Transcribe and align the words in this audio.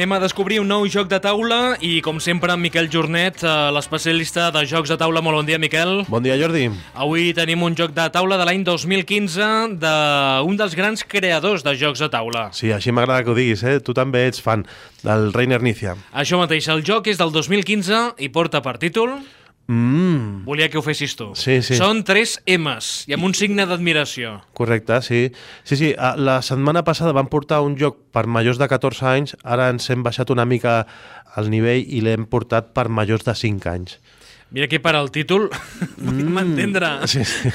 Anem 0.00 0.14
a 0.16 0.18
descobrir 0.22 0.56
un 0.62 0.70
nou 0.72 0.86
joc 0.88 1.10
de 1.12 1.18
taula 1.20 1.74
i, 1.84 1.98
com 2.00 2.16
sempre, 2.24 2.54
en 2.56 2.62
Miquel 2.62 2.86
Jornet, 2.88 3.42
eh, 3.44 3.48
l'especialista 3.76 4.46
de 4.48 4.62
jocs 4.64 4.88
de 4.88 4.96
taula. 4.96 5.20
Molt 5.20 5.36
bon 5.36 5.44
dia, 5.44 5.58
Miquel. 5.60 6.06
Bon 6.08 6.24
dia, 6.24 6.38
Jordi. 6.40 6.70
Avui 6.94 7.34
tenim 7.36 7.60
un 7.66 7.76
joc 7.76 7.92
de 7.92 8.06
taula 8.08 8.38
de 8.40 8.46
l'any 8.48 8.64
2015 8.64 9.76
d'un 9.82 10.56
dels 10.56 10.76
grans 10.78 11.04
creadors 11.04 11.60
de 11.66 11.74
jocs 11.76 12.00
de 12.00 12.08
taula. 12.08 12.46
Sí, 12.56 12.70
així 12.72 12.94
m'agrada 12.96 13.26
que 13.26 13.34
ho 13.34 13.36
diguis, 13.36 13.60
eh? 13.60 13.76
Tu 13.84 13.92
també 13.92 14.22
ets 14.30 14.40
fan 14.40 14.64
del 15.02 15.34
Reiner 15.36 15.60
Nícia. 15.60 15.98
Això 16.16 16.40
mateix, 16.40 16.70
el 16.72 16.80
joc 16.80 17.12
és 17.12 17.20
del 17.20 17.36
2015 17.36 18.00
i 18.24 18.30
porta 18.32 18.64
per 18.64 18.78
títol... 18.80 19.18
Mm. 19.70 20.42
Volia 20.48 20.66
que 20.68 20.78
ho 20.80 20.82
fessis 20.82 21.12
tu. 21.14 21.28
Sí, 21.38 21.60
sí. 21.62 21.76
Són 21.78 22.02
tres 22.02 22.38
M's 22.50 23.04
i 23.06 23.14
amb 23.14 23.28
un 23.28 23.34
signe 23.38 23.62
d'admiració. 23.70 24.40
Correcte, 24.58 24.98
sí. 25.06 25.20
Sí, 25.62 25.76
sí, 25.78 25.92
a- 25.96 26.16
la 26.18 26.40
setmana 26.42 26.82
passada 26.82 27.14
vam 27.14 27.28
portar 27.30 27.60
un 27.62 27.76
joc 27.78 28.00
per 28.10 28.26
majors 28.26 28.58
de 28.58 28.66
14 28.66 29.06
anys, 29.06 29.36
ara 29.44 29.68
ens 29.70 29.86
hem 29.94 30.02
baixat 30.02 30.30
una 30.34 30.44
mica 30.44 30.80
al 31.38 31.50
nivell 31.54 31.84
i 31.86 32.00
l'hem 32.02 32.26
portat 32.26 32.72
per 32.74 32.88
majors 32.90 33.22
de 33.28 33.34
5 33.38 33.70
anys. 33.70 34.00
Mira 34.50 34.66
que 34.66 34.80
per 34.82 34.96
al 34.98 35.12
títol 35.14 35.44
podem 36.02 36.38
entendre. 36.42 36.88
Sí, 37.06 37.22
sí. 37.22 37.52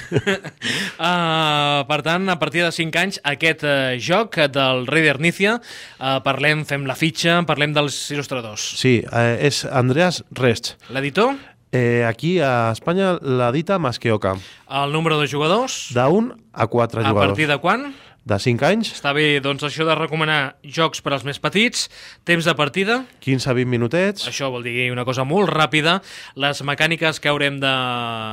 Uh, 0.95 1.83
per 1.89 1.97
tant, 2.05 2.29
a 2.31 2.37
partir 2.39 2.63
de 2.63 2.71
5 2.71 3.01
anys, 3.01 3.19
aquest 3.27 3.65
uh, 3.67 3.97
joc 3.99 4.37
del 4.55 4.85
Raider 4.87 5.17
Nícia, 5.19 5.57
uh, 5.59 6.21
parlem, 6.23 6.63
fem 6.63 6.87
la 6.87 6.95
fitxa, 6.95 7.41
parlem 7.43 7.75
dels 7.75 7.97
il·lustradors. 8.15 8.69
Sí, 8.79 9.01
eh, 9.03 9.35
és 9.49 9.65
Andreas 9.67 10.21
Rest. 10.39 10.77
L'editor, 10.95 11.35
Eh, 11.75 12.05
aquí 12.07 12.39
a 12.39 12.71
Espanya 12.71 13.17
la 13.21 13.51
dita 13.51 13.77
Masqueoca. 13.79 14.35
el 14.71 14.91
número 14.93 15.19
de 15.19 15.27
jugadors, 15.27 15.89
De 15.93 16.05
1 16.07 16.35
a 16.53 16.67
4 16.67 17.01
a 17.01 17.03
jugadors. 17.03 17.27
partir 17.27 17.47
de 17.47 17.57
quan? 17.57 17.93
De 18.23 18.39
5 18.39 18.63
anys, 18.65 18.89
Està 18.95 19.11
bé, 19.13 19.39
doncs, 19.39 19.61
això 19.61 19.85
de 19.85 19.93
recomanar 19.93 20.55
jocs 20.63 21.01
per 21.03 21.11
als 21.13 21.23
més 21.27 21.37
petits, 21.37 21.91
temps 22.23 22.43
de 22.47 22.55
partida, 22.55 23.03
15 23.19 23.49
a 23.51 23.53
20 23.53 23.69
minutets. 23.69 24.25
això 24.27 24.49
vol 24.49 24.63
dir 24.63 24.89
una 24.91 25.03
cosa 25.05 25.23
molt 25.23 25.49
ràpida, 25.51 26.01
les 26.35 26.63
mecàniques 26.63 27.19
que 27.19 27.29
haurem 27.29 27.59
de, 27.59 27.73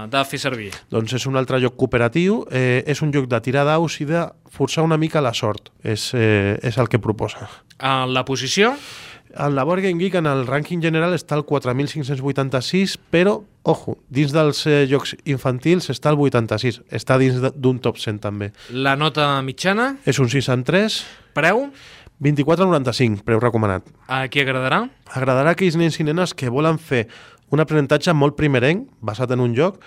de 0.08 0.24
fer 0.24 0.38
servir. 0.40 0.70
Doncs 0.88 1.12
és 1.12 1.26
un 1.26 1.36
altre 1.36 1.60
joc 1.60 1.76
cooperatiu, 1.76 2.46
eh, 2.50 2.82
és 2.86 3.02
un 3.02 3.12
joc 3.12 3.26
de 3.28 3.40
tirar 3.42 3.66
daus 3.66 4.00
i 4.00 4.06
de 4.06 4.24
forçar 4.50 4.82
una 4.84 4.96
mica 4.96 5.20
la 5.20 5.34
sort, 5.34 5.68
és, 5.82 6.14
eh, 6.14 6.58
és 6.62 6.78
el 6.78 6.88
que 6.88 6.98
proposa. 6.98 7.50
Uh, 7.82 8.06
la 8.06 8.24
posició, 8.24 8.72
En 9.36 9.54
la 9.54 9.64
Board 9.64 9.82
Game 9.82 9.98
Geek, 10.00 10.14
en 10.20 10.26
el 10.26 10.42
rànquing 10.46 10.82
general, 10.84 11.14
està 11.16 11.36
el 11.38 11.44
4.586, 11.48 12.98
però, 13.12 13.38
ojo, 13.64 13.96
dins 14.12 14.32
dels 14.34 14.60
eh, 14.68 14.82
jocs 14.90 15.14
infantils 15.24 15.88
està 15.92 16.12
el 16.12 16.18
86, 16.20 16.82
està 16.92 17.16
dins 17.20 17.38
d'un 17.56 17.78
top 17.80 17.96
100 17.98 18.20
també. 18.20 18.50
la 18.70 18.96
nota 18.96 19.40
mitjana, 19.42 19.96
És 20.04 20.18
un 20.18 20.28
6 20.28 20.48
en 20.52 20.64
3, 20.64 21.00
preu, 21.34 21.70
24,95, 22.22 23.24
preu 23.24 23.40
recomanat. 23.40 23.82
a 24.08 24.28
qui 24.28 24.40
agradarà? 24.40 24.88
Agradarà 25.12 25.50
a 25.50 25.52
aquells 25.56 25.76
nens 25.76 25.98
i 26.00 26.04
nenes 26.04 26.34
que 26.34 26.48
volen 26.50 26.78
fer 26.78 27.08
un 27.50 27.60
aprenentatge 27.60 28.12
molt 28.14 28.36
primerenc, 28.36 28.88
basat 29.00 29.30
en 29.32 29.40
un 29.40 29.54
joc, 29.54 29.80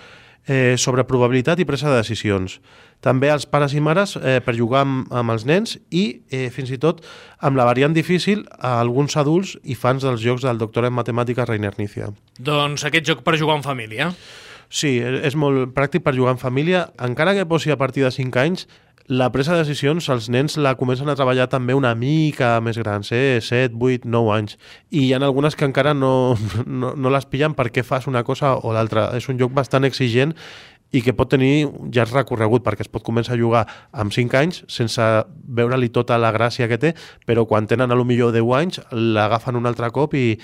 eh, 0.46 0.74
sobre 0.78 1.04
probabilitat 1.04 1.60
i 1.60 1.66
presa 1.68 1.90
de 1.90 1.98
decisions. 2.00 2.60
També 3.04 3.28
als 3.30 3.44
pares 3.46 3.74
i 3.76 3.80
mares 3.84 4.16
eh, 4.16 4.38
per 4.40 4.54
jugar 4.56 4.84
amb, 4.86 5.12
amb 5.12 5.34
els 5.34 5.44
nens 5.44 5.76
i 5.90 6.22
eh, 6.30 6.48
fins 6.54 6.70
i 6.72 6.78
tot 6.80 7.02
amb 7.44 7.58
la 7.58 7.66
variant 7.68 7.92
difícil 7.94 8.46
a 8.58 8.78
alguns 8.80 9.16
adults 9.20 9.56
i 9.64 9.76
fans 9.76 10.02
dels 10.06 10.22
jocs 10.24 10.46
del 10.46 10.58
doctor 10.58 10.86
en 10.88 10.96
matemàtiques 10.96 11.48
Reiner 11.48 11.74
Nícia. 11.78 12.10
Doncs 12.38 12.86
aquest 12.88 13.06
joc 13.06 13.22
per 13.26 13.36
jugar 13.36 13.58
en 13.60 13.66
família. 13.66 14.10
Sí, 14.68 14.96
e- 14.98 15.20
és 15.26 15.36
molt 15.38 15.70
pràctic 15.76 16.02
per 16.02 16.14
jugar 16.16 16.32
en 16.34 16.40
família. 16.42 16.88
Encara 16.98 17.34
que 17.36 17.46
posi 17.46 17.70
a 17.70 17.76
partir 17.78 18.02
de 18.02 18.10
5 18.10 18.40
anys, 18.42 18.66
la 19.06 19.30
presa 19.30 19.54
de 19.54 19.62
decisions, 19.62 20.08
els 20.10 20.28
nens 20.32 20.56
la 20.58 20.74
comencen 20.78 21.08
a 21.08 21.14
treballar 21.14 21.46
també 21.50 21.74
una 21.78 21.94
mica 21.94 22.56
més 22.60 22.78
grans, 22.78 23.12
eh? 23.14 23.38
7, 23.42 23.76
8, 23.78 24.08
9 24.10 24.32
anys. 24.34 24.56
I 24.90 25.06
hi 25.06 25.12
ha 25.14 25.20
algunes 25.22 25.54
que 25.54 25.66
encara 25.68 25.94
no, 25.94 26.36
no, 26.66 26.94
no 26.96 27.12
les 27.14 27.28
pillen 27.30 27.54
perquè 27.54 27.84
fas 27.86 28.08
una 28.10 28.24
cosa 28.26 28.56
o 28.56 28.74
l'altra. 28.74 29.12
És 29.16 29.28
un 29.30 29.38
joc 29.38 29.54
bastant 29.54 29.86
exigent 29.86 30.34
i 30.94 31.02
que 31.02 31.14
pot 31.14 31.30
tenir 31.30 31.68
ja 31.94 32.06
recorregut, 32.06 32.64
perquè 32.66 32.86
es 32.86 32.90
pot 32.90 33.04
començar 33.06 33.34
a 33.34 33.40
jugar 33.40 33.64
amb 33.92 34.14
5 34.14 34.38
anys 34.38 34.62
sense 34.70 35.02
veure-li 35.58 35.90
tota 35.94 36.18
la 36.18 36.32
gràcia 36.34 36.68
que 36.70 36.78
té, 36.78 36.92
però 37.26 37.46
quan 37.46 37.66
tenen 37.66 37.90
a 37.90 37.98
lo 37.98 38.06
millor 38.06 38.32
10 38.34 38.52
anys 38.58 38.80
l'agafen 38.90 39.58
un 39.58 39.66
altre 39.66 39.90
cop 39.94 40.14
i, 40.14 40.36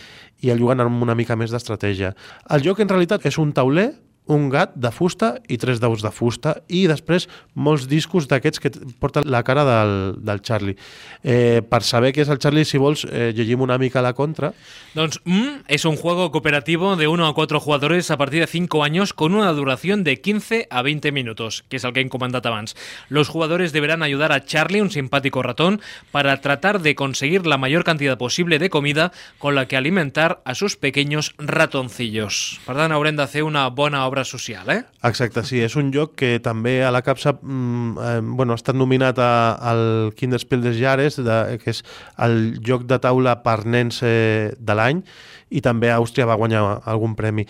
i 0.42 0.54
el 0.54 0.62
juguen 0.62 0.82
amb 0.82 1.02
una 1.02 1.18
mica 1.18 1.38
més 1.38 1.54
d'estratègia. 1.54 2.14
El 2.50 2.66
joc 2.66 2.82
en 2.82 2.90
realitat 2.90 3.26
és 3.26 3.38
un 3.38 3.54
tauler 3.54 3.92
un 4.26 4.48
gat 4.50 4.74
de 4.78 4.90
fusta 4.94 5.34
i 5.50 5.58
tres 5.58 5.80
daus 5.82 6.02
de 6.02 6.10
fusta 6.14 6.54
i 6.70 6.84
després 6.86 7.26
molts 7.54 7.88
discos 7.90 8.28
d'aquests 8.30 8.62
que 8.62 8.70
porten 9.02 9.26
la 9.26 9.42
cara 9.42 9.64
del, 9.66 9.94
del 10.22 10.42
Charlie. 10.46 10.76
Eh, 11.22 11.60
per 11.66 11.82
saber 11.82 12.12
què 12.14 12.22
és 12.22 12.30
el 12.30 12.38
Charlie, 12.42 12.64
si 12.68 12.78
vols, 12.78 13.04
eh, 13.10 13.32
llegim 13.34 13.64
una 13.64 13.78
mica 13.82 14.02
la 14.02 14.12
contra. 14.14 14.52
Doncs 14.94 15.20
mm, 15.24 15.66
es 15.66 15.84
un 15.84 15.96
juego 15.96 16.30
cooperativo 16.30 16.94
de 16.96 17.08
1 17.08 17.26
a 17.26 17.34
4 17.34 17.60
jugadores 17.60 18.10
a 18.10 18.16
partir 18.16 18.40
de 18.40 18.46
5 18.46 18.84
años 18.84 19.12
con 19.12 19.34
una 19.34 19.52
duración 19.52 20.04
de 20.04 20.20
15 20.20 20.68
a 20.70 20.82
20 20.82 21.10
minutos, 21.12 21.64
que 21.68 21.76
es 21.76 21.84
el 21.84 21.92
que 21.92 22.00
hem 22.00 22.08
comentat 22.08 22.46
abans. 22.46 22.76
Los 23.08 23.28
jugadores 23.28 23.72
deberán 23.72 24.02
ayudar 24.02 24.32
a 24.32 24.44
Charlie, 24.44 24.82
un 24.82 24.90
simpático 24.90 25.42
ratón, 25.42 25.80
para 26.10 26.40
tratar 26.40 26.80
de 26.80 26.94
conseguir 26.94 27.46
la 27.46 27.58
mayor 27.58 27.84
cantidad 27.84 28.18
posible 28.18 28.58
de 28.58 28.70
comida 28.70 29.12
con 29.38 29.54
la 29.54 29.66
que 29.66 29.76
alimentar 29.76 30.42
a 30.44 30.54
sus 30.54 30.76
pequeños 30.76 31.34
ratoncillos. 31.38 32.60
Per 32.66 32.76
tant, 32.76 32.94
haurem 32.94 33.18
de 33.18 33.26
fer 33.26 33.42
una 33.42 33.66
bona 33.68 34.04
obra 34.12 34.24
social, 34.28 34.68
eh? 34.68 34.82
Exacte, 35.08 35.40
sí, 35.48 35.62
és 35.64 35.72
un 35.80 35.88
joc 35.94 36.12
que 36.20 36.36
també 36.44 36.82
a 36.84 36.92
la 36.92 37.00
capsa 37.02 37.32
mm, 37.40 37.92
eh, 37.96 38.20
bueno, 38.22 38.52
ha 38.52 38.60
estat 38.60 38.76
nominat 38.76 39.18
a, 39.18 39.32
al 39.72 40.12
Kinderspiel 40.18 40.60
des 40.60 40.76
Jahres, 40.76 41.16
de, 41.16 41.38
que 41.62 41.72
és 41.72 41.80
el 42.20 42.58
joc 42.60 42.84
de 42.90 43.00
taula 43.00 43.38
per 43.42 43.62
nens 43.64 44.02
eh, 44.04 44.52
de 44.58 44.76
l'any, 44.76 45.00
i 45.48 45.62
també 45.64 45.88
a 45.88 45.96
Àustria 46.02 46.28
va 46.28 46.36
guanyar 46.36 46.82
algun 46.84 47.16
premi. 47.16 47.46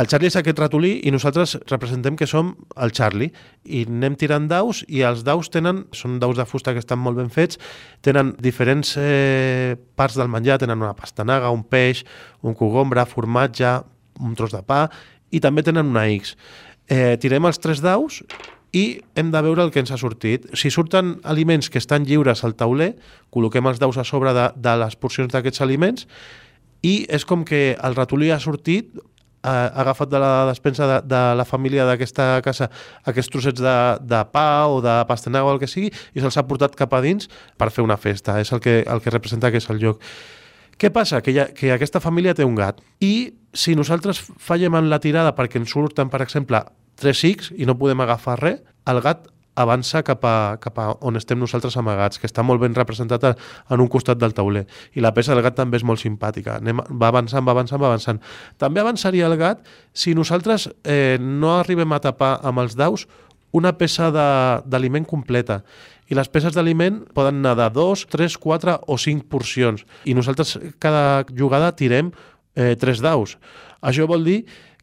El 0.00 0.08
Charlie 0.08 0.28
és 0.28 0.36
aquest 0.36 0.58
ratolí 0.60 0.94
i 1.08 1.12
nosaltres 1.12 1.54
representem 1.70 2.16
que 2.16 2.26
som 2.28 2.50
el 2.76 2.90
Charlie 2.92 3.30
i 3.64 3.86
anem 3.88 4.18
tirant 4.20 4.48
daus 4.48 4.82
i 4.84 5.00
els 5.08 5.22
daus 5.24 5.48
tenen, 5.52 5.86
són 5.96 6.18
daus 6.20 6.36
de 6.36 6.44
fusta 6.48 6.74
que 6.76 6.82
estan 6.84 7.00
molt 7.00 7.16
ben 7.20 7.30
fets, 7.32 7.60
tenen 8.04 8.34
diferents 8.40 8.96
eh, 9.00 9.76
parts 9.96 10.16
del 10.20 10.28
menjar, 10.28 10.58
tenen 10.60 10.80
una 10.84 10.96
pastanaga, 10.96 11.52
un 11.52 11.64
peix, 11.64 12.04
un 12.44 12.56
cogombre, 12.56 13.04
formatge, 13.08 13.78
un 14.20 14.34
tros 14.36 14.52
de 14.52 14.60
pa 14.66 14.88
i 15.30 15.40
també 15.44 15.64
tenen 15.66 15.90
una 15.90 16.06
X. 16.12 16.36
Eh, 16.88 17.16
tirem 17.20 17.44
els 17.48 17.60
tres 17.60 17.82
daus 17.84 18.22
i 18.72 19.00
hem 19.16 19.30
de 19.32 19.42
veure 19.44 19.64
el 19.64 19.72
que 19.72 19.80
ens 19.80 19.92
ha 19.92 20.00
sortit. 20.00 20.46
Si 20.56 20.70
surten 20.72 21.16
aliments 21.24 21.70
que 21.72 21.80
estan 21.80 22.06
lliures 22.08 22.44
al 22.44 22.56
tauler, 22.56 22.94
col·loquem 23.32 23.68
els 23.68 23.80
daus 23.80 23.98
a 24.00 24.04
sobre 24.04 24.34
de, 24.36 24.48
de 24.56 24.74
les 24.82 24.96
porcions 24.96 25.32
d'aquests 25.32 25.64
aliments 25.64 26.08
i 26.84 27.02
és 27.10 27.24
com 27.26 27.44
que 27.44 27.72
el 27.74 27.96
ratolí 27.96 28.30
ha 28.30 28.40
sortit 28.40 28.92
ha 29.42 29.68
agafat 29.80 30.10
de 30.10 30.18
la 30.18 30.46
despensa 30.48 30.86
de, 30.86 30.96
de 31.06 31.20
la 31.38 31.44
família 31.46 31.84
d'aquesta 31.86 32.40
casa 32.42 32.68
aquests 33.06 33.30
trossets 33.32 33.62
de, 33.62 33.76
de 34.02 34.22
pa 34.32 34.66
o 34.66 34.80
de 34.82 34.96
pastanaga 35.08 35.46
o 35.46 35.54
el 35.54 35.60
que 35.62 35.70
sigui 35.70 35.92
i 36.14 36.22
se'ls 36.22 36.38
ha 36.40 36.46
portat 36.48 36.74
cap 36.78 36.94
a 36.94 37.00
dins 37.04 37.30
per 37.56 37.70
fer 37.70 37.84
una 37.86 37.96
festa. 37.96 38.38
És 38.42 38.52
el 38.52 38.60
que, 38.60 38.82
el 38.82 39.02
que 39.04 39.14
representa 39.14 39.52
que 39.54 39.62
és 39.62 39.70
el 39.70 39.80
joc. 39.82 40.02
Què 40.78 40.92
passa? 40.94 41.22
Que, 41.24 41.34
ha, 41.40 41.48
que 41.54 41.72
aquesta 41.74 42.00
família 42.00 42.36
té 42.38 42.46
un 42.46 42.54
gat 42.58 42.78
i 43.02 43.34
si 43.56 43.74
nosaltres 43.74 44.20
fallem 44.38 44.76
en 44.78 44.90
la 44.92 45.00
tirada 45.02 45.34
perquè 45.34 45.58
ens 45.58 45.72
surten, 45.74 46.10
per 46.12 46.22
exemple, 46.22 46.62
tres 46.98 47.24
X 47.26 47.50
i 47.56 47.66
no 47.66 47.78
podem 47.78 48.00
agafar 48.04 48.38
res, 48.38 48.62
el 48.88 49.02
gat 49.02 49.26
avança 49.58 50.04
cap 50.06 50.22
a, 50.24 50.56
cap 50.62 50.78
a 50.78 50.86
on 51.02 51.18
estem 51.18 51.38
nosaltres 51.40 51.76
amagats, 51.80 52.20
que 52.20 52.28
està 52.30 52.44
molt 52.46 52.62
ben 52.62 52.76
representat 52.78 53.24
en 53.26 53.82
un 53.82 53.88
costat 53.90 54.20
del 54.20 54.34
tauler. 54.36 54.64
I 54.94 55.02
la 55.02 55.10
peça 55.16 55.34
del 55.34 55.42
gat 55.42 55.56
també 55.58 55.80
és 55.80 55.86
molt 55.86 55.98
simpàtica. 55.98 56.60
Anem, 56.62 56.78
va 56.94 57.10
avançant, 57.10 57.42
va 57.46 57.56
avançant, 57.56 57.82
va 57.82 57.90
avançant. 57.90 58.22
També 58.62 58.82
avançaria 58.84 59.26
el 59.26 59.34
gat 59.40 59.66
si 59.92 60.14
nosaltres 60.14 60.68
eh, 60.84 61.18
no 61.18 61.56
arribem 61.56 61.92
a 61.92 62.02
tapar 62.06 62.36
amb 62.46 62.62
els 62.62 62.78
daus 62.78 63.08
una 63.50 63.74
peça 63.80 64.12
d'aliment 64.12 65.06
completa. 65.08 65.62
I 66.08 66.16
les 66.16 66.30
peces 66.32 66.54
d'aliment 66.56 67.02
poden 67.14 67.42
anar 67.42 67.54
de 67.58 67.68
2, 67.76 68.06
3, 68.08 68.38
4 68.40 68.78
o 68.88 68.96
5 68.96 69.28
porcions. 69.28 69.84
I 70.08 70.16
nosaltres 70.16 70.56
cada 70.80 71.24
jugada 71.28 71.74
tirem 71.76 72.12
eh, 72.56 72.74
3 72.80 73.04
daus. 73.04 73.36
Això 73.84 74.08
vol 74.08 74.24
dir 74.24 74.40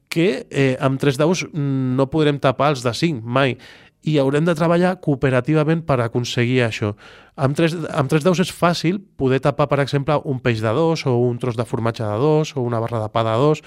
que 0.10 0.46
eh, 0.50 0.76
amb 0.80 1.02
3 1.02 1.18
daus 1.20 1.44
mm, 1.50 1.98
no 1.98 2.08
podrem 2.12 2.40
tapar 2.40 2.72
els 2.76 2.86
de 2.86 2.94
5, 2.94 3.26
mai. 3.26 3.58
I 4.06 4.20
haurem 4.22 4.46
de 4.46 4.54
treballar 4.54 5.00
cooperativament 5.02 5.82
per 5.88 5.98
aconseguir 6.04 6.62
això. 6.68 6.94
Amb 7.42 7.58
3, 7.58 7.74
amb 7.90 8.12
3 8.12 8.24
daus 8.24 8.40
és 8.44 8.54
fàcil 8.54 9.02
poder 9.18 9.42
tapar, 9.42 9.66
per 9.72 9.82
exemple, 9.82 10.20
un 10.30 10.40
peix 10.40 10.62
de 10.62 10.72
2 10.78 11.08
o 11.10 11.18
un 11.26 11.42
tros 11.42 11.58
de 11.58 11.66
formatge 11.66 12.06
de 12.06 12.18
2 12.22 12.54
o 12.56 12.64
una 12.64 12.80
barra 12.84 13.02
de 13.02 13.10
pa 13.10 13.26
de 13.26 13.34
2, 13.42 13.64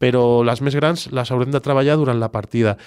però 0.00 0.44
les 0.46 0.62
més 0.62 0.78
grans 0.78 1.08
les 1.12 1.30
haurem 1.34 1.50
de 1.50 1.60
treballar 1.60 1.98
durant 1.98 2.22
la 2.22 2.30
partida. 2.32 2.78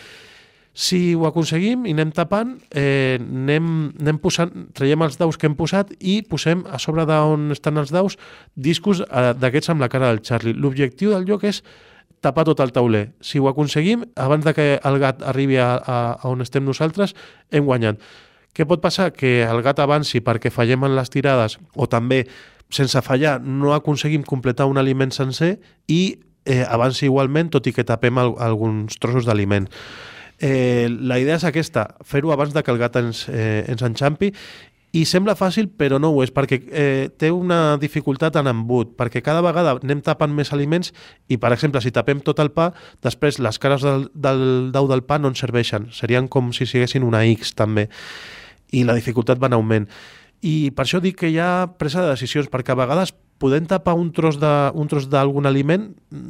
Si 0.74 1.14
ho 1.14 1.28
aconseguim 1.30 1.86
i 1.86 1.92
anem 1.94 2.10
tapant, 2.18 2.56
eh, 2.74 3.20
anem, 3.22 3.94
anem 4.02 4.18
posant, 4.18 4.50
traiem 4.74 5.06
els 5.06 5.20
daus 5.22 5.38
que 5.38 5.46
hem 5.46 5.54
posat 5.54 5.92
i 6.02 6.24
posem 6.26 6.64
a 6.66 6.80
sobre 6.82 7.06
d'on 7.06 7.52
estan 7.54 7.78
els 7.78 7.94
daus 7.94 8.18
discos 8.56 9.04
eh, 9.06 9.34
d'aquests 9.38 9.70
amb 9.70 9.86
la 9.86 9.90
cara 9.94 10.10
del 10.10 10.24
Charlie. 10.26 10.58
L'objectiu 10.58 11.14
del 11.14 11.28
joc 11.30 11.46
és 11.46 11.62
tapar 12.26 12.48
tot 12.48 12.64
el 12.64 12.72
tauler. 12.74 13.12
Si 13.22 13.38
ho 13.38 13.50
aconseguim, 13.52 14.08
abans 14.16 14.46
de 14.48 14.54
que 14.58 14.68
el 14.82 14.98
gat 14.98 15.22
arribi 15.22 15.60
a, 15.62 15.76
a, 15.78 15.98
a 16.18 16.32
on 16.32 16.42
estem 16.42 16.66
nosaltres, 16.66 17.14
hem 17.52 17.68
guanyat. 17.70 18.02
Què 18.54 18.66
pot 18.66 18.82
passar? 18.82 19.12
Que 19.14 19.44
el 19.46 19.62
gat 19.66 19.78
avanci 19.84 20.24
perquè 20.26 20.50
fallem 20.54 20.88
en 20.88 20.96
les 20.98 21.14
tirades 21.14 21.60
o 21.76 21.86
també 21.86 22.24
sense 22.74 22.98
fallar, 23.06 23.38
no 23.42 23.76
aconseguim 23.76 24.24
completar 24.26 24.66
un 24.66 24.82
aliment 24.82 25.14
sencer 25.14 25.60
i 25.86 26.18
eh, 26.46 26.64
avanci 26.66 27.06
igualment, 27.06 27.52
tot 27.54 27.70
i 27.70 27.74
que 27.76 27.86
tapem 27.86 28.18
al, 28.18 28.34
alguns 28.42 28.98
trossos 28.98 29.30
d'aliment. 29.30 29.70
Eh, 30.44 30.90
la 31.00 31.22
idea 31.22 31.38
és 31.40 31.48
aquesta, 31.48 31.86
fer-ho 32.04 32.34
abans 32.34 32.52
de 32.52 32.62
que 32.64 32.72
el 32.74 32.80
gat 32.82 32.98
ens, 33.00 33.24
eh, 33.32 33.64
ens 33.72 33.84
enxampi 33.86 34.34
i 34.94 35.06
sembla 35.10 35.38
fàcil, 35.40 35.70
però 35.74 35.98
no 36.04 36.12
ho 36.12 36.20
és, 36.22 36.34
perquè 36.36 36.58
eh, 36.68 37.06
té 37.18 37.32
una 37.34 37.78
dificultat 37.82 38.36
en 38.38 38.50
embut, 38.52 38.92
perquè 39.00 39.24
cada 39.26 39.42
vegada 39.42 39.78
anem 39.80 40.04
tapant 40.06 40.36
més 40.36 40.52
aliments 40.54 40.92
i, 41.32 41.40
per 41.40 41.54
exemple, 41.56 41.82
si 41.82 41.94
tapem 41.96 42.20
tot 42.22 42.44
el 42.44 42.52
pa, 42.54 42.68
després 43.02 43.40
les 43.40 43.58
cares 43.58 43.82
del, 43.88 44.10
del 44.14 44.44
dau 44.76 44.90
del 44.92 45.06
pa 45.08 45.18
no 45.18 45.32
ens 45.32 45.42
serveixen. 45.42 45.88
Serien 45.96 46.28
com 46.28 46.52
si 46.54 46.68
siguessin 46.70 47.08
una 47.08 47.24
X, 47.32 47.56
també. 47.58 47.88
I 48.76 48.84
la 48.86 48.94
dificultat 49.00 49.42
va 49.42 49.50
en 49.50 49.58
augment. 49.58 49.88
I 50.44 50.70
per 50.76 50.84
això 50.84 51.00
dic 51.02 51.24
que 51.24 51.32
hi 51.32 51.40
ha 51.40 51.72
presa 51.80 52.04
de 52.04 52.12
decisions, 52.14 52.52
perquè 52.52 52.76
a 52.76 52.82
vegades 52.84 53.16
podent 53.44 53.68
tapar 53.68 53.98
un 54.00 54.12
tros 54.16 54.38
de, 54.40 54.52
un 54.80 54.88
tros 54.88 55.10
d'algun 55.12 55.50
aliment 55.50 55.90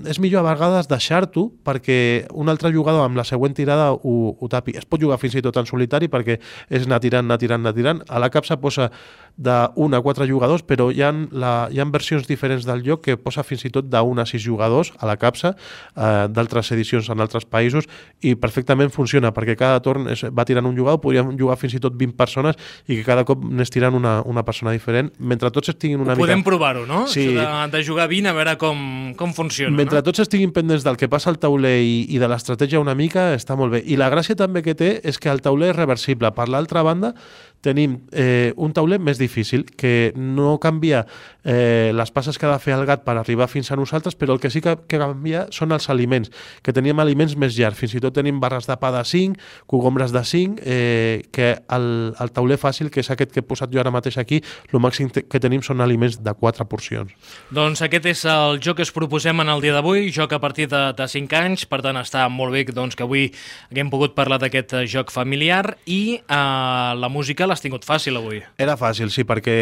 és 0.10 0.18
millor 0.24 0.42
a 0.42 0.54
vegades 0.54 0.88
deixar-t'ho 0.90 1.46
perquè 1.68 1.98
un 2.34 2.50
altre 2.50 2.72
jugador 2.74 3.06
amb 3.06 3.20
la 3.20 3.26
següent 3.28 3.54
tirada 3.54 3.92
ho, 3.94 4.14
ho 4.34 4.50
tapi. 4.50 4.74
Es 4.80 4.88
pot 4.90 5.02
jugar 5.02 5.20
fins 5.22 5.36
i 5.38 5.44
tot 5.46 5.60
en 5.62 5.70
solitari 5.70 6.10
perquè 6.10 6.40
és 6.74 6.88
anar 6.88 7.02
tirant, 7.04 7.28
anar 7.28 7.38
tirant, 7.42 7.62
anar 7.62 7.76
tirant. 7.78 8.02
A 8.10 8.22
la 8.24 8.32
capsa 8.34 8.58
posa 8.58 8.90
d'un 9.38 9.94
a 9.94 10.02
quatre 10.06 10.28
jugadors, 10.30 10.62
però 10.66 10.92
hi 10.94 11.02
ha, 11.02 11.10
la, 11.32 11.54
hi 11.74 11.80
ha 11.82 11.86
versions 11.90 12.28
diferents 12.30 12.68
del 12.70 12.84
joc 12.86 13.02
que 13.08 13.18
posa 13.18 13.44
fins 13.46 13.66
i 13.66 13.72
tot 13.74 13.88
d'un 13.90 14.22
a 14.22 14.26
sis 14.30 14.42
jugadors 14.44 14.94
a 15.00 15.10
la 15.10 15.18
capsa 15.18 15.54
eh, 15.54 16.28
d'altres 16.30 16.70
edicions 16.76 17.10
en 17.10 17.22
altres 17.24 17.46
països 17.50 17.90
i 18.22 18.36
perfectament 18.38 18.94
funciona 18.94 19.34
perquè 19.34 19.58
cada 19.58 19.82
torn 19.86 20.06
es, 20.14 20.22
va 20.30 20.46
tirant 20.46 20.70
un 20.70 20.78
jugador, 20.78 21.02
podríem 21.02 21.34
jugar 21.40 21.58
fins 21.58 21.74
i 21.78 21.82
tot 21.82 21.98
20 21.98 22.18
persones 22.18 22.58
i 22.86 23.00
que 23.00 23.06
cada 23.08 23.26
cop 23.26 23.42
n'és 23.42 23.74
tirant 23.74 23.98
una, 23.98 24.20
una 24.30 24.46
persona 24.46 24.74
diferent 24.76 25.10
mentre 25.18 25.50
tots 25.54 25.74
estiguin 25.74 26.02
una 26.02 26.14
Ho 26.14 26.18
mica... 26.18 26.28
podem 26.28 26.46
provar-ho, 26.46 26.86
no? 26.90 27.03
Sí. 27.12 27.28
De, 27.36 27.46
de 27.74 27.84
jugar 27.86 28.08
20 28.12 28.30
a 28.30 28.36
veure 28.38 28.56
com, 28.62 28.78
com 29.20 29.34
funciona. 29.36 29.76
Mentre 29.76 30.02
no? 30.02 30.06
tots 30.08 30.24
estiguin 30.24 30.54
pendents 30.56 30.86
del 30.86 31.00
que 31.00 31.10
passa 31.12 31.32
al 31.32 31.40
tauler 31.42 31.78
i, 31.84 31.96
i 32.14 32.22
de 32.22 32.30
l'estratègia 32.32 32.82
una 32.82 32.96
mica, 32.98 33.32
està 33.38 33.58
molt 33.60 33.76
bé. 33.76 33.84
I 33.86 34.00
la 34.00 34.12
gràcia 34.14 34.38
també 34.40 34.64
que 34.66 34.76
té 34.78 34.96
és 35.04 35.20
que 35.20 35.32
el 35.34 35.44
tauler 35.46 35.74
és 35.74 35.80
reversible. 35.80 36.32
Per 36.36 36.48
l'altra 36.52 36.84
banda, 36.86 37.14
tenim 37.64 37.98
eh, 38.12 38.52
un 38.60 38.74
tauler 38.76 39.00
més 39.00 39.18
difícil, 39.22 39.64
que 39.80 40.12
no 40.20 40.58
canvia 40.62 41.06
eh, 41.44 41.92
les 41.96 42.12
passes 42.12 42.38
que 42.38 42.46
ha 42.46 42.52
de 42.52 42.60
fer 42.62 42.76
el 42.76 42.86
gat 42.86 43.06
per 43.08 43.16
arribar 43.18 43.48
fins 43.52 43.72
a 43.72 43.78
nosaltres, 43.80 44.18
però 44.20 44.36
el 44.36 44.42
que 44.44 44.52
sí 44.52 44.62
que, 44.62 44.76
que 44.88 45.00
canvia 45.00 45.46
són 45.56 45.72
els 45.76 45.88
aliments, 45.90 46.32
que 46.64 46.76
teníem 46.76 47.00
aliments 47.00 47.38
més 47.40 47.56
llargs. 47.58 47.80
Fins 47.80 47.96
i 47.96 48.04
tot 48.04 48.16
tenim 48.18 48.42
barres 48.44 48.68
de 48.68 48.78
pa 48.80 48.92
de 48.94 49.04
5, 49.08 49.40
cogombres 49.72 50.14
de 50.14 50.24
5, 50.28 50.60
eh, 50.64 51.24
que 51.32 51.54
el, 51.76 51.88
el 52.20 52.34
tauler 52.36 52.60
fàcil, 52.60 52.92
que 52.92 53.04
és 53.04 53.12
aquest 53.14 53.32
que 53.34 53.44
he 53.44 53.48
posat 53.48 53.72
jo 53.74 53.82
ara 53.82 53.94
mateix 53.94 54.20
aquí, 54.20 54.42
el 54.72 54.84
màxim 54.84 55.12
que 55.14 55.42
tenim 55.42 55.64
són 55.64 55.82
aliments 55.84 56.20
de 56.24 56.36
4 56.36 56.68
porcions. 56.70 57.16
Doncs 57.54 57.84
aquest 57.88 58.12
és 58.12 58.26
el 58.30 58.60
joc 58.64 58.82
que 58.82 58.88
es 58.88 58.94
proposem 58.96 59.40
en 59.44 59.52
el 59.54 59.64
dia 59.64 59.76
d'avui, 59.76 60.10
joc 60.12 60.36
a 60.36 60.42
partir 60.44 60.68
de, 60.72 60.84
de 60.98 61.08
5 61.08 61.40
anys, 61.40 61.68
per 61.70 61.80
tant 61.86 62.00
està 62.02 62.28
molt 62.32 62.56
bé 62.56 62.66
doncs, 62.74 62.98
que 62.98 63.08
avui 63.08 63.30
haguem 63.72 63.90
pogut 63.94 64.16
parlar 64.18 64.40
d'aquest 64.42 64.76
joc 64.92 65.12
familiar 65.14 65.78
i 65.86 66.20
eh, 66.20 66.92
la 67.00 67.10
música 67.12 67.48
l'has 67.54 67.62
tingut 67.64 67.86
fàcil 67.86 68.18
avui. 68.18 68.42
Era 68.62 68.76
fàcil, 68.80 69.12
sí, 69.14 69.24
perquè 69.30 69.56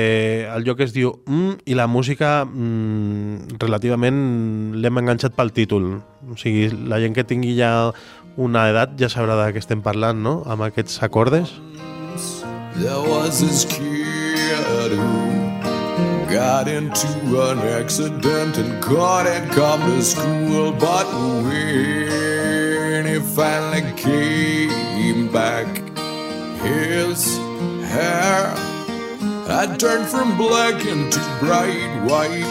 el 0.56 0.66
joc 0.68 0.82
es 0.88 0.96
diu 0.96 1.12
mm, 1.28 1.68
i 1.68 1.78
la 1.78 1.88
música 1.92 2.42
mm, 2.48 3.60
relativament 3.62 4.22
l'hem 4.80 5.04
enganxat 5.04 5.36
pel 5.36 5.52
títol. 5.56 5.92
O 6.32 6.40
sigui, 6.40 6.70
la 6.88 7.02
gent 7.04 7.18
que 7.18 7.28
tingui 7.28 7.58
ja 7.60 7.92
una 8.40 8.70
edat 8.72 8.96
ja 9.00 9.12
sabrà 9.12 9.36
de 9.42 9.52
què 9.52 9.60
estem 9.62 9.84
parlant, 9.84 10.22
no?, 10.24 10.40
amb 10.48 10.64
aquests 10.70 11.02
acordes. 11.04 11.58
There 12.80 13.04
was 13.04 13.42
this 13.42 13.66
kid 13.66 14.96
who 14.96 15.42
got 16.32 16.70
into 16.70 17.08
an 17.50 17.60
accident 17.60 18.58
and 18.58 18.82
couldn't 18.82 19.50
come 19.52 19.82
to 19.82 20.02
school. 20.02 20.72
But 20.72 21.06
when 21.44 23.06
he 23.06 23.20
finally 23.36 23.84
came 23.98 25.28
back, 25.32 25.68
his 26.64 27.51
hair 27.92 28.56
had 29.52 29.80
turned 29.80 30.08
from 30.08 30.38
black 30.38 30.86
into 30.86 31.20
bright 31.40 31.92
white. 32.08 32.48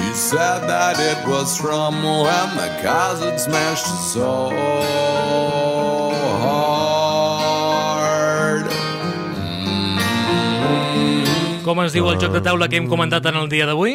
He 0.00 0.10
said 0.14 0.64
that 0.64 0.96
it 0.98 1.20
was 1.28 1.56
from 1.60 2.02
when 2.02 2.48
the 2.56 2.68
had 3.20 3.38
smashed 3.38 3.86
so 4.12 4.50
hard. 6.40 6.76
Com 11.64 11.80
es 11.84 11.92
diu 11.92 12.08
el 12.08 12.18
joc 12.22 12.32
de 12.32 12.40
taula 12.40 12.68
que 12.72 12.76
hem 12.80 12.88
comentat 12.88 13.26
en 13.26 13.36
el 13.42 13.48
dia 13.52 13.66
d'avui? 13.68 13.92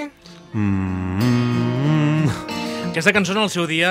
Mm, 0.53 1.40
Aquesta 2.91 3.13
cançó 3.15 3.31
en 3.31 3.37
el 3.39 3.49
seu 3.49 3.63
dia 3.69 3.87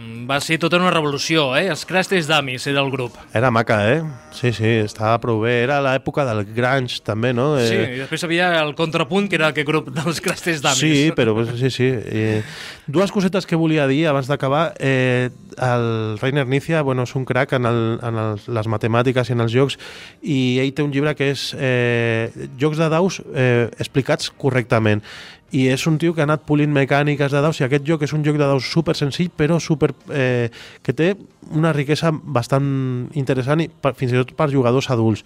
eh, 0.00 0.04
va 0.24 0.38
ser 0.40 0.56
tota 0.56 0.78
una 0.80 0.88
revolució, 0.90 1.50
eh? 1.52 1.66
Els 1.68 1.82
Crash 1.84 2.08
Test 2.08 2.30
Dummies 2.30 2.64
era 2.70 2.80
el 2.80 2.88
grup. 2.90 3.12
era 3.36 3.50
maca, 3.52 3.76
eh? 3.92 3.98
Sí, 4.32 4.54
sí, 4.56 4.70
estava 4.86 5.18
prou 5.20 5.42
bé. 5.42 5.58
Era 5.66 5.82
l'època 5.84 6.24
del 6.24 6.40
grunge, 6.56 7.02
també, 7.04 7.34
no? 7.36 7.50
Sí, 7.60 7.76
Eh, 7.76 7.90
i 7.98 8.00
després 8.00 8.24
havia 8.24 8.46
el 8.62 8.72
contrapunt, 8.74 9.28
que 9.28 9.36
era 9.36 9.50
aquest 9.52 9.68
grup 9.68 9.90
dels 9.92 10.22
Crash 10.24 10.40
Test 10.46 10.64
Dummies. 10.64 10.80
Sí, 10.80 11.12
però 11.12 11.34
pues, 11.36 11.52
sí, 11.60 11.68
sí. 11.70 11.90
Eh, 11.92 12.40
dues 12.86 13.12
cosetes 13.12 13.44
que 13.44 13.54
volia 13.60 13.84
dir 13.86 14.06
abans 14.08 14.32
d'acabar. 14.32 14.72
Eh, 14.80 15.28
el 15.60 16.16
Rainer 16.22 16.46
Nícia 16.48 16.80
bueno, 16.80 17.04
és 17.04 17.12
un 17.14 17.26
crac 17.28 17.52
en, 17.52 17.68
el, 17.68 17.82
en 18.00 18.16
el, 18.16 18.40
les 18.48 18.66
matemàtiques 18.72 19.28
i 19.28 19.36
en 19.36 19.44
els 19.44 19.52
jocs 19.52 19.76
i 20.24 20.56
ell 20.64 20.72
té 20.72 20.80
un 20.80 20.90
llibre 20.96 21.12
que 21.14 21.28
és 21.34 21.50
eh, 21.60 22.32
Jocs 22.56 22.80
de 22.80 22.88
daus 22.88 23.20
eh, 23.36 23.68
explicats 23.76 24.32
correctament 24.32 25.04
i 25.52 25.66
és 25.68 25.84
un 25.86 25.98
tio 26.00 26.14
que 26.16 26.22
ha 26.22 26.26
anat 26.28 26.46
polint 26.48 26.72
mecàniques 26.72 27.32
de 27.32 27.40
daus 27.44 27.60
i 27.60 27.66
aquest 27.66 27.84
joc 27.84 28.02
és 28.06 28.12
un 28.16 28.24
joc 28.24 28.38
de 28.40 28.48
daus 28.48 28.64
super 28.72 28.94
senzill 28.96 29.28
però 29.36 29.58
super, 29.60 29.90
eh, 30.08 30.48
que 30.82 30.94
té 30.96 31.12
una 31.52 31.74
riquesa 31.76 32.10
bastant 32.12 32.68
interessant 33.18 33.60
i 33.60 33.68
per, 33.68 33.92
fins 33.98 34.14
i 34.14 34.20
tot 34.20 34.32
per 34.38 34.48
jugadors 34.52 34.88
adults 34.94 35.24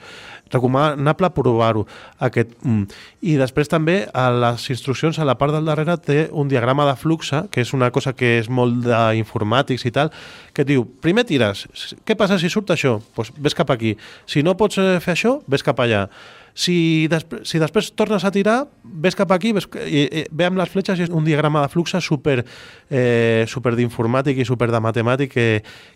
recomanable 0.51 1.31
provar-ho 1.35 1.85
aquest 2.27 2.57
mm. 2.63 2.97
i 3.31 3.37
després 3.39 3.71
també 3.71 4.01
a 4.11 4.27
les 4.35 4.67
instruccions 4.75 5.19
a 5.19 5.27
la 5.29 5.37
part 5.39 5.55
del 5.55 5.69
darrere 5.71 5.95
té 6.03 6.19
un 6.33 6.51
diagrama 6.51 6.89
de 6.91 6.97
fluxe 6.99 7.45
que 7.53 7.63
és 7.63 7.75
una 7.77 7.93
cosa 7.95 8.15
que 8.17 8.37
és 8.41 8.51
molt 8.51 8.83
d'informàtics 8.87 9.87
i 9.87 9.95
tal 9.95 10.11
que 10.57 10.67
diu, 10.67 10.87
primer 10.87 11.27
tires 11.29 11.67
què 12.07 12.19
passa 12.19 12.41
si 12.43 12.51
surt 12.51 12.75
això? 12.75 12.99
Pues 13.15 13.31
ves 13.39 13.55
cap 13.55 13.71
aquí 13.71 13.95
si 14.27 14.43
no 14.43 14.57
pots 14.59 14.83
eh, 14.83 14.99
fer 15.05 15.15
això, 15.15 15.39
ves 15.47 15.63
cap 15.67 15.79
allà 15.85 16.09
si, 16.57 17.05
després, 17.13 17.43
si 17.45 17.59
després 17.61 17.91
tornes 17.93 18.25
a 18.25 18.31
tirar, 18.33 18.63
ves 18.83 19.15
cap 19.19 19.31
aquí, 19.37 19.51
ves, 19.53 19.67
i, 19.85 20.07
i, 20.09 20.23
ve 20.33 20.47
amb 20.49 20.57
les 20.57 20.71
fletxes 20.73 20.99
i 20.99 21.05
és 21.05 21.13
un 21.13 21.27
diagrama 21.27 21.61
de 21.67 21.69
fluxe 21.69 22.01
super, 22.01 22.39
eh, 22.89 23.45
super 23.47 23.75
d'informàtic 23.77 24.41
i 24.41 24.47
super 24.49 24.71
de 24.73 24.81
matemàtic 24.81 25.33
que, 25.35 25.47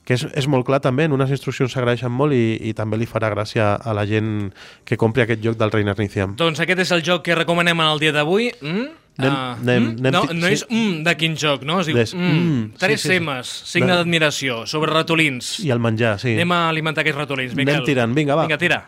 que 0.04 0.18
és, 0.18 0.26
és 0.36 0.48
molt 0.52 0.66
clar 0.68 0.82
també, 0.84 1.08
en 1.08 1.16
unes 1.16 1.32
instruccions 1.32 1.72
s'agraeixen 1.72 2.12
molt 2.12 2.36
i, 2.36 2.58
i 2.70 2.74
també 2.76 3.00
li 3.00 3.08
farà 3.08 3.32
gràcia 3.32 3.72
a 3.80 3.96
la 3.96 4.04
gent 4.06 4.50
que 4.84 5.00
compri 5.00 5.24
aquest 5.24 5.40
joc 5.44 5.56
del 5.56 5.72
Reiner 5.72 5.96
Niciam. 5.98 6.36
Doncs 6.36 6.60
aquest 6.60 6.84
és 6.84 6.92
el 6.92 7.02
joc 7.08 7.24
que 7.24 7.38
recomanem 7.38 7.80
en 7.80 7.94
el 7.94 8.02
dia 8.04 8.12
d'avui. 8.12 8.52
Mm? 8.60 8.88
Anem- 9.20 9.34
Ah, 9.36 9.56
anem- 9.60 9.82
mm? 9.82 9.98
anem 10.00 10.12
no, 10.14 10.20
fi- 10.28 10.34
no 10.38 10.46
sí. 10.46 10.52
és 10.54 10.62
mm, 10.70 11.02
de 11.04 11.12
quin 11.20 11.34
joc, 11.36 11.64
no? 11.68 11.80
Es 11.82 11.88
diu 11.90 11.96
Des- 11.98 12.14
mm, 12.14 12.36
mm, 12.36 12.70
tres 12.80 13.02
sí, 13.02 13.08
sí. 13.16 13.18
M's, 13.20 13.50
signe 13.68 13.90
d'admiració, 13.92 14.62
sobre 14.70 14.92
ratolins. 14.94 15.58
I 15.60 15.72
el 15.74 15.80
menjar, 15.82 16.14
sí. 16.22 16.32
Anem 16.38 16.52
a 16.56 16.60
alimentar 16.70 17.02
aquests 17.04 17.18
ratolins, 17.18 17.52
Miquel. 17.58 17.74
Anem 17.80 17.84
tirant, 17.88 18.14
vinga, 18.16 18.36
va. 18.38 18.46
Vinga, 18.46 18.56
tira. 18.60 18.78